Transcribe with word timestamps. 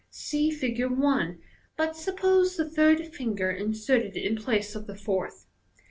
(See 0.09 0.49
Fig. 0.49 0.81
i, 0.81 1.35
but 1.77 1.95
suppose 1.95 2.57
the 2.57 2.67
third 2.67 3.13
finger 3.13 3.51
in 3.51 3.73
serted 3.73 4.15
in 4.15 4.35
place 4.35 4.73
of 4.73 4.87
the 4.87 4.95
fourth.) 4.95 5.45